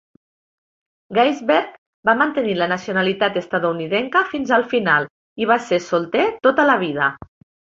Gaisberg 1.17 1.75
va 2.09 2.15
mantenir 2.21 2.55
la 2.61 2.69
nacionalitat 2.73 3.37
estatunidenca 3.43 4.25
fins 4.33 4.57
al 4.61 4.67
final 4.75 5.09
i 5.45 5.51
va 5.55 5.61
ser 5.69 5.83
solter 5.91 6.27
tota 6.49 6.67
la 6.73 6.81
vida. 6.89 7.13